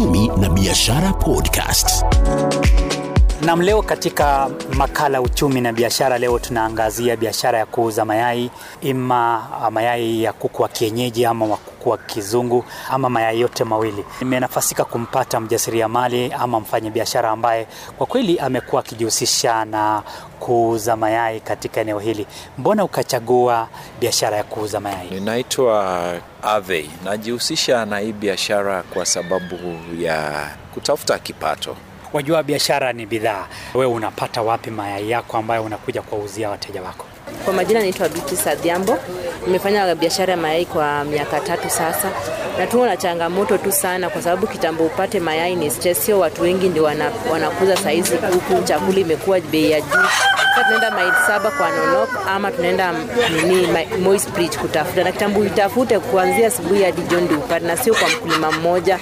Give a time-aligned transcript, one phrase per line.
[0.00, 2.04] Uchumi na Biashara Podcast.
[3.40, 8.50] Nam, leo katika makala uchumi na biashara, leo tunaangazia biashara ya kuuza mayai,
[8.80, 14.04] ima mayai ya kuku wa kienyeji ama wa kuku wa kizungu ama mayai yote mawili.
[14.20, 17.66] Nimenafasika kumpata mjasiriamali ama mfanyabiashara ambaye
[17.98, 20.02] kwa kweli amekuwa akijihusisha na
[20.40, 22.26] kuuza mayai katika eneo hili.
[22.58, 23.68] Mbona ukachagua
[24.00, 25.10] biashara ya kuuza mayai?
[25.10, 26.12] Ninaitwa
[26.42, 29.56] Avey, najihusisha na hii biashara kwa sababu
[29.98, 31.76] ya kutafuta kipato.
[32.12, 33.46] Wajua biashara ni bidhaa.
[33.74, 37.06] Wewe unapata wapi mayai yako ambayo unakuja kuwauzia wateja wako?
[37.44, 38.98] Kwa majina naitwa Biti Sadhiambo.
[39.46, 42.10] Nimefanya biashara ya mayai kwa miaka tatu sasa,
[42.58, 46.04] na tuko na changamoto tu sana, kwa sababu kitambo upate mayai ni stress.
[46.04, 46.84] Sio watu wengi ndio
[47.32, 49.86] wanakuza saizi huku, chakula imekuwa bei ya juu.
[50.54, 52.92] Sasa tunaenda maili saba kwa nonok ama tunaenda
[53.46, 53.68] nini
[54.02, 58.08] Moist Bridge kutafuta, na kitambo itafute kuanzia asubuhi hadi jioni ndio upate, na sio kwa
[58.08, 58.98] mkulima mmoja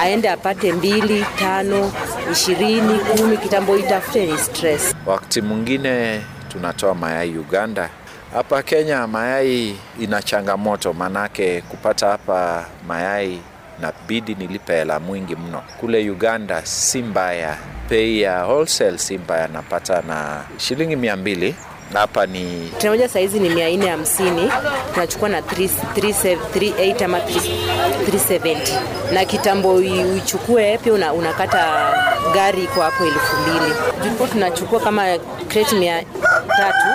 [0.00, 1.92] aende apate mbili, tano,
[2.32, 3.36] ishirini, kumi.
[3.36, 4.94] Kitambo itafute ni stress.
[5.06, 7.88] Wakati mwingine tunatoa mayai Uganda.
[8.34, 13.40] Hapa Kenya mayai ina changamoto, manake kupata hapa mayai
[13.80, 15.62] nabidi nilipe hela mwingi mno.
[15.80, 17.56] Kule Uganda si mbaya,
[17.92, 21.54] bei ya wholesale Simba yanapata na shilingi mia mbili
[21.92, 22.40] hapa ni
[22.78, 24.50] tunamoja moja saizi ni mia nne hamsini
[24.94, 28.56] tunachukua na 38 ama 370
[29.14, 31.92] na kitambo uichukue pia una, unakata
[32.34, 33.74] gari iko hapo elfu mbili.
[34.02, 36.02] Tulikuwa tunachukua kama kreti mia
[36.56, 36.86] tatu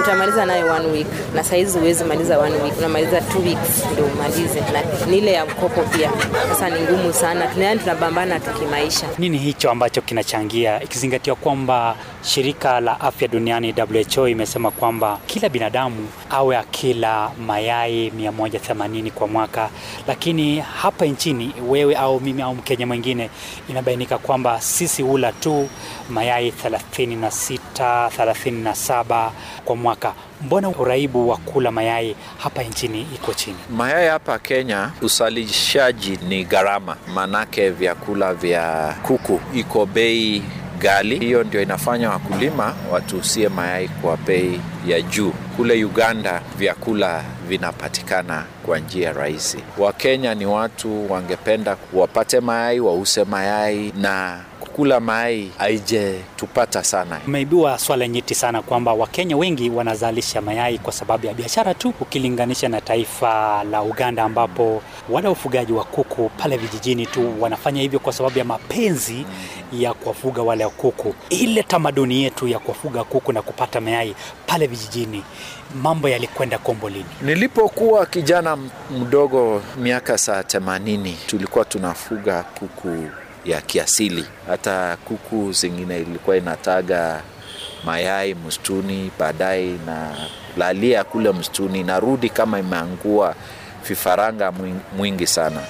[0.00, 4.60] utamaliza nayo one week na sahizi huwezi maliza one week unamaliza two weeks ndio umalize.
[4.60, 6.10] Na ni ile ya mkopo pia.
[6.48, 7.46] Sasa ni ngumu sana.
[7.46, 13.74] Tunaani tunapambana tukimaisha Nini hicho ambacho kinachangia, ikizingatiwa kwamba shirika la afya duniani
[14.16, 19.68] WHO imesema kwamba kila binadamu awe akila mayai 180 kwa mwaka,
[20.06, 23.30] lakini hapa nchini, wewe au mimi au Mkenya mwingine,
[23.68, 25.68] inabainika kwamba sisi hula tu
[26.10, 29.30] mayai 36 37
[29.64, 30.12] kwa mwaka.
[30.42, 33.56] Mbona uraibu wa kula mayai hapa nchini iko chini?
[33.76, 40.42] mayai hapa Kenya, usalishaji ni gharama, manake vyakula vya kuku iko bei
[40.78, 41.18] ghali.
[41.18, 45.32] Hiyo ndio inafanya wakulima watuusie mayai kwa bei ya juu.
[45.56, 49.58] Kule Uganda vyakula vinapatikana kwa njia rahisi.
[49.78, 54.40] Wakenya ni watu wangependa wapate mayai, wause mayai na
[54.72, 57.20] kukula mayai haijetupata sana.
[57.26, 62.68] Umeibiwa swala nyeti sana kwamba Wakenya wengi wanazalisha mayai kwa sababu ya biashara tu, ukilinganisha
[62.68, 68.12] na taifa la Uganda ambapo wale wafugaji wa kuku pale vijijini tu wanafanya hivyo kwa
[68.12, 69.26] sababu ya mapenzi
[69.72, 71.14] ya kuwafuga wale kuku.
[71.30, 74.14] Ile tamaduni yetu ya kuwafuga kuku na kupata mayai
[74.46, 75.24] pale vijijini,
[75.82, 77.04] mambo yalikwenda kombo lini?
[77.22, 78.58] Nilipokuwa kijana
[78.90, 83.08] mdogo miaka saa themanini tulikuwa tunafuga kuku
[83.44, 84.24] ya kiasili.
[84.48, 87.22] Hata kuku zingine ilikuwa inataga
[87.84, 93.34] mayai msituni, baadaye inalalia kule msituni, narudi kama imeangua
[93.88, 94.52] vifaranga
[94.96, 95.60] mwingi sana,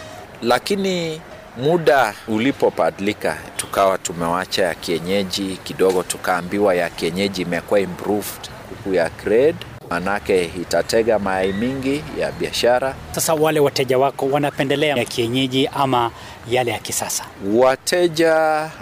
[0.42, 1.20] lakini
[1.56, 9.56] muda ulipobadilika tukawa tumewacha ya kienyeji kidogo, tukaambiwa ya kienyeji imekuwa improved, kuku ya grade
[9.92, 12.94] manake itatega mayai mingi ya biashara.
[13.12, 16.10] Sasa wale wateja wako wanapendelea ya kienyeji ama
[16.50, 17.24] yale ya kisasa?
[17.54, 18.34] Wateja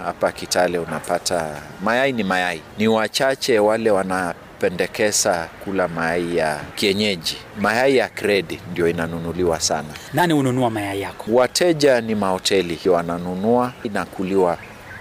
[0.04, 7.36] hapa Kitale unapata mayai ni mayai, ni wachache wale wanapendekeza kula mayai ya kienyeji.
[7.60, 9.88] Mayai ya kredi ndio inanunuliwa sana.
[10.14, 11.24] Nani hununua mayai yako?
[11.32, 14.58] Wateja ni mahoteli wananunua, inakuliwa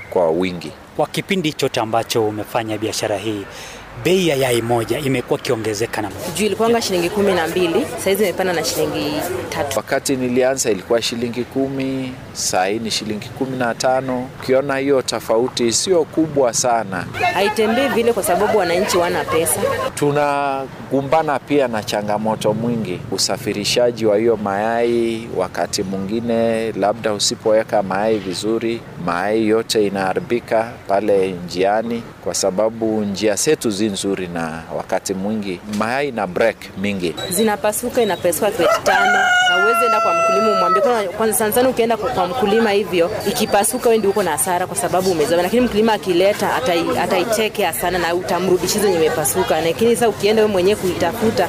[0.10, 0.72] kwa wingi.
[0.98, 3.45] Kwa kipindi chote ambacho umefanya biashara hii,
[4.04, 8.54] bei ya yai moja imekuwa ikiongezeka na juu ilikuanga shilingi kumi na mbili sahizi imepanda
[8.54, 9.13] na shilingi
[9.50, 14.30] tatu Wakati nilianza ilikuwa shilingi kumi, sahii ni shilingi kumi na tano.
[14.44, 17.06] Ukiona hiyo tofauti sio kubwa sana.
[17.34, 19.60] haitembei vile kwa sababu wananchi wana pesa
[19.96, 25.28] Tunagumbana pia na changamoto mwingi, usafirishaji wa hiyo mayai.
[25.38, 33.69] Wakati mwingine labda usipoweka mayai vizuri, mayai yote inaharibika pale njiani, kwa sababu njia zetu
[33.72, 37.15] zi nzuri, na wakati mwingi mayai na break mingi.
[37.30, 39.12] zinapasuka inapasuka kreti tano
[39.50, 40.81] na uwezi enda kwa mkulima umwambie
[41.18, 45.12] kwanza, sana sana ukienda kwa, mkulima hivyo ikipasuka wewe ndio uko na hasara kwa sababu
[45.12, 50.51] umezoea, lakini mkulima akileta atai, ataitekea sana na utamrudishiza yenye imepasuka, lakini sasa ukienda wewe
[50.53, 51.47] mwenyewe kuitafuta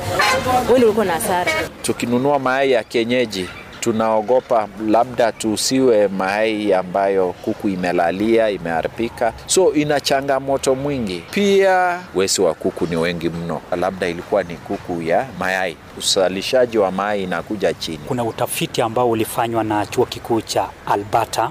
[0.67, 1.53] wewe ndio uko na hasara.
[1.83, 3.49] Tukinunua mayai ya kienyeji
[3.81, 11.23] tunaogopa labda tusiwe mayai ambayo kuku imelalia imeharibika, so ina changamoto mwingi.
[11.31, 16.91] Pia wesi wa kuku ni wengi mno, labda ilikuwa ni kuku ya mayai, uzalishaji wa
[16.91, 17.99] mayai inakuja chini.
[18.09, 21.51] Kuna utafiti ambao ulifanywa na chuo kikuu cha Alberta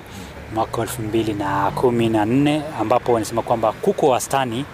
[0.55, 4.65] mwaka elfu mbili na kumi na nne ambapo wanasema kwamba kuku wa wastani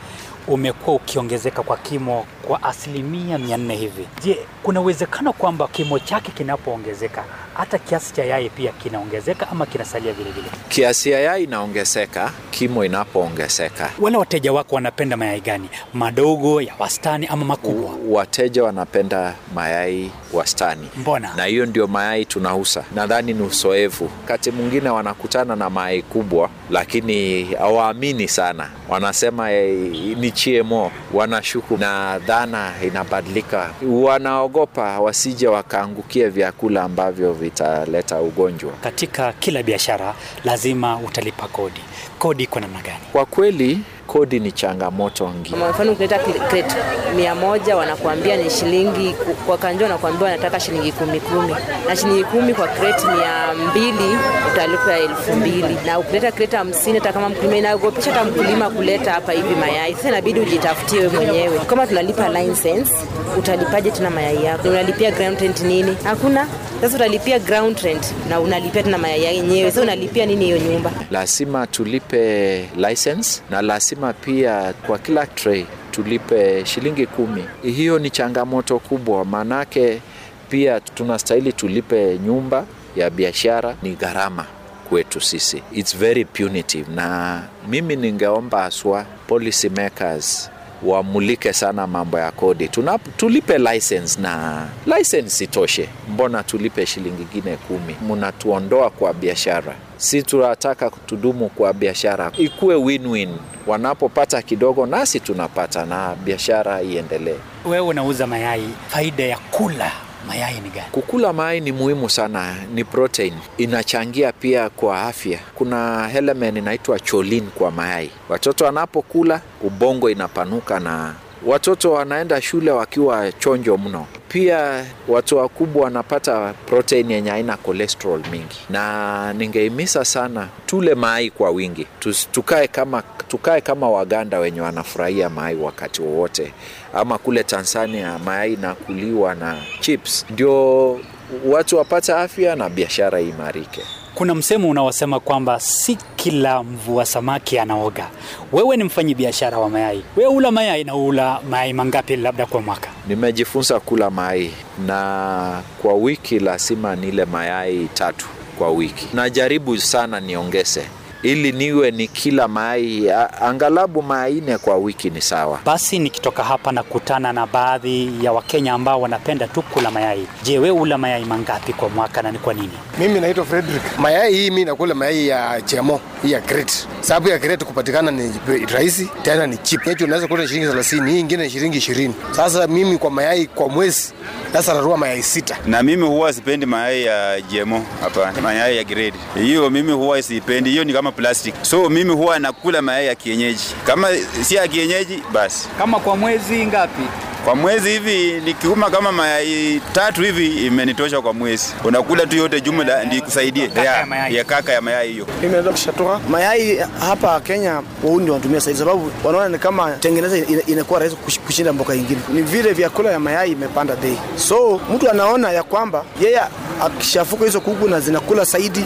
[0.48, 4.08] umekuwa ukiongezeka kwa kimo kwa asilimia mia nne hivi.
[4.24, 7.24] Je, kuna uwezekano kwamba kimo chake kinapoongezeka
[7.56, 10.48] hata kiasi cha yai pia kinaongezeka ama kinasalia vile vile?
[10.70, 13.92] Kiasi ya yai inaongezeka kimo inapoongezeka.
[14.00, 17.92] Wale wateja wako wanapenda mayai gani, madogo, ya wastani ama makubwa?
[18.10, 20.88] Wateja wanapenda mayai wastani.
[20.98, 21.32] Mbona?
[21.36, 22.84] na hiyo ndio mayai tunauza.
[22.96, 24.10] Nadhani ni usoevu.
[24.22, 32.74] Wakati mwingine wanakutana na mayai kubwa, lakini hawaamini sana, wanasema ni GMO, wanashuku na dhana
[32.84, 38.72] inabadilika, wanaogopa wasije wakaangukia vyakula ambavyo vitaleta ugonjwa.
[38.84, 40.14] Katika kila biashara
[40.46, 41.82] lazima utalipa kodi.
[42.20, 43.00] Kodi iko namna gani?
[43.12, 45.58] Kwa kweli kodi ni changamoto ngine.
[45.58, 46.20] Kwa mfano ukileta
[46.50, 46.76] kreti
[47.16, 49.16] mia moja wanakuambia ni shilingi
[49.48, 51.56] kwa kanjo, wanakuambia wanataka shilingi kumi kumi,
[51.88, 54.18] na shilingi kumi kwa kreti mia mbili
[54.54, 59.32] utalipa elfu mbili na ukileta kreti hamsini, hata kama mkulima inaogopesha hata mkulima kuleta hapa
[59.32, 59.94] hivi mayai.
[59.96, 61.60] Sasa inabidi ujitafutie wewe mwenyewe.
[61.60, 62.94] Kama tunalipa license,
[63.38, 64.68] utalipaje tena mayai yako?
[64.70, 65.98] Unalipia ground rent nini?
[66.04, 66.48] Hakuna.
[66.82, 69.72] Sasa utalipia ground rent na unalipia tena mayai yenyewe.
[69.72, 70.92] Sasa unalipia nini hiyo nyumba?
[71.12, 77.46] Lazima tulipe license na lazima pia kwa kila tray tulipe shilingi kumi.
[77.64, 80.02] Hiyo ni changamoto kubwa, maanake
[80.50, 84.46] pia tunastahili tulipe nyumba ya biashara, ni gharama
[84.90, 86.92] kwetu sisi, it's very punitive.
[86.96, 90.50] Na mimi ningeomba haswa policy makers
[90.84, 92.68] wamulike sana mambo ya kodi.
[92.68, 94.66] Tuna, tulipe license na
[94.98, 97.96] license itoshe, mbona tulipe shilingi ingine kumi?
[98.08, 99.76] Mnatuondoa kwa biashara.
[99.98, 103.30] Si tunataka tudumu kwa biashara, ikuwe win-win.
[103.68, 107.36] Wanapopata kidogo, nasi tunapata na biashara iendelee.
[107.66, 109.92] Wewe unauza mayai, faida ya kula
[110.28, 110.88] mayai ni gani?
[110.92, 115.40] Kukula mayai ni muhimu sana, ni protein, inachangia pia kwa afya.
[115.56, 118.10] Kuna element inaitwa cholin kwa mayai.
[118.30, 121.14] Watoto wanapokula ubongo inapanuka na
[121.46, 124.08] watoto wanaenda shule wakiwa chonjo mno.
[124.30, 131.50] Pia watu wakubwa wanapata protein yenye haina cholesterol mingi, na ningehimiza sana tule mayai kwa
[131.50, 131.88] wingi,
[132.32, 136.54] tukae kama tukae kama Waganda wenye wanafurahia mayai wakati wowote,
[136.94, 141.00] ama kule Tanzania mayai inakuliwa na chips, ndio
[141.46, 143.82] watu wapate afya na biashara imarike.
[144.16, 148.10] Kuna msemo unaosema kwamba si kila mvua samaki anaoga.
[148.52, 152.62] Wewe ni mfanyi biashara wa mayai, wewe ula mayai na ula mayai mangapi labda kwa
[152.62, 152.90] mwaka?
[153.08, 154.52] Nimejifunza kula mayai
[154.88, 158.26] na kwa wiki lazima nile mayai tatu
[158.58, 159.08] kwa wiki.
[159.14, 160.88] Najaribu sana niongeze
[161.24, 165.60] ili niwe ni kila mayai angalabu maine kwa wiki ni sawa.
[165.66, 170.28] Basi nikitoka hapa nakutana na baadhi ya Wakenya ambao wanapenda tu kula mayai.
[170.44, 172.72] Je, wewe ula mayai mangapi kwa mwaka na ni kwa nini?
[173.00, 173.82] Mimi naitwa Frederick.
[174.00, 176.74] Mayai hii mimi nakula mayai ya chemo, hii ya crate.
[177.02, 178.34] Sababu ya crate kupatikana ni
[178.74, 179.88] rahisi, tena ni cheap.
[179.88, 182.12] Yetu unaweza kuta shilingi 30, hii ingine ni shilingi 20.
[182.32, 184.14] Sasa mimi kwa mayai kwa mwezi
[184.56, 185.58] sasa narua mayai sita.
[185.68, 190.70] na mimi huwa sipendi mayai ya GMO, hapana, mayai ya grade hiyo mimi huwa sipendi,
[190.70, 191.56] hiyo ni kama plastic.
[191.62, 194.08] So mimi huwa nakula mayai ya kienyeji, kama
[194.42, 195.68] si ya kienyeji basi.
[195.78, 197.04] Kama kwa mwezi ngapi?
[197.46, 203.04] Kwa mwezi hivi nikiuma kama mayai tatu hivi imenitosha kwa mwezi, unakula tu yote jumla
[203.04, 205.28] ndikusaidie Kaka ya ya, kaka ya mayai hiyo.
[205.42, 210.38] Mimi kushatoka mayai hapa Kenya, waundi wanatumia zaidi, sababu wanaona ni kama tengeneza
[210.68, 212.20] inakuwa rahisi kushinda mboka ingine.
[212.34, 216.42] Ni vile vyakula ya mayai imepanda bei, so mtu anaona ya kwamba yeye
[216.82, 218.86] akishafuka hizo kuku na zinakula zaidi,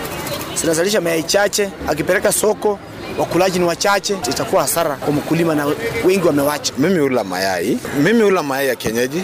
[0.62, 2.80] zinazalisha mayai chache, akipeleka soko
[3.19, 5.65] wakulaji ni wachache, itakuwa hasara kwa mkulima na
[6.05, 6.73] wengi wamewacha.
[6.77, 9.23] Mimi hula mayai, mimi hula mayai ya kienyeji.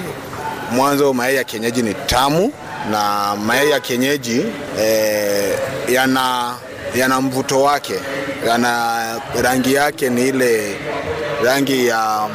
[0.71, 2.51] Mwanzo mayai ya kienyeji ni tamu
[2.91, 4.45] na mayai ya kienyeji
[4.79, 5.53] eh,
[5.89, 6.55] yana
[6.95, 7.93] yana mvuto wake,
[8.47, 10.75] yana rangi yake ni ile
[11.43, 12.27] rangi ya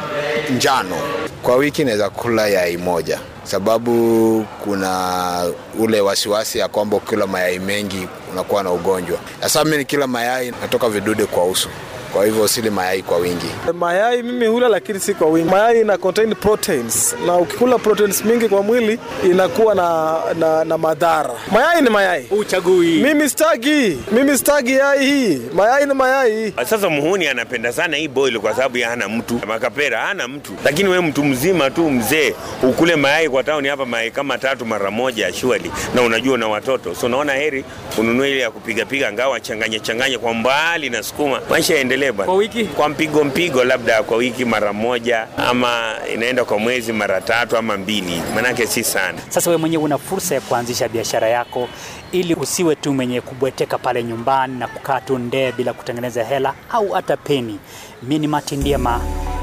[0.55, 0.95] njano.
[1.43, 8.07] Kwa wiki naweza kula yai moja, sababu kuna ule wasiwasi ya kwamba ukila mayai mengi
[8.31, 9.17] unakuwa na ugonjwa.
[9.41, 11.69] Sasa mimi nikila mayai natoka vidude kwa uso
[12.13, 13.45] kwa hivyo sili mayai kwa wingi.
[13.73, 15.49] Mayai mimi hula, lakini si kwa wingi.
[15.49, 21.29] Mayai ina contain proteins, na ukikula proteins mingi kwa mwili inakuwa na, na, na madhara.
[21.51, 22.87] Mayai ni mayai, uchagui.
[23.03, 26.53] Mimi stagi, mimi stagi yai hii, mayai ni mayai.
[26.69, 30.89] Sasa muhuni anapenda sana hii boil kwa sababu ya hana mtu, makapera hana mtu, lakini
[30.89, 35.33] we mtu mzima tu mzee ukule mayai kwa tauni hapa mayai kama tatu mara moja
[35.33, 37.65] surely, na unajua na watoto, so unaona heri
[37.97, 42.25] ununue ile ya kupiga piga, ngawa changanye changanye kwa mbali na sukuma, maisha yaendelee bwana.
[42.31, 47.21] Kwa wiki kwa mpigo mpigo, labda kwa wiki mara moja, ama inaenda kwa mwezi mara
[47.21, 49.17] tatu ama mbili, manake si sana.
[49.29, 51.67] Sasa wewe mwenyewe una fursa ya kuanzisha biashara yako
[52.11, 56.89] ili usiwe tu mwenye kubweteka pale nyumbani na kukaa tu ndee bila kutengeneza hela au
[56.89, 57.59] hata peni.
[58.03, 59.01] Mimi ni Martin Ndiema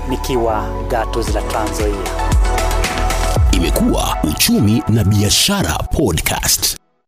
[0.09, 1.95] nikiwa Gatos la Trans Nzoia.
[3.53, 6.77] Imekuwa uchumi na biashara podcast.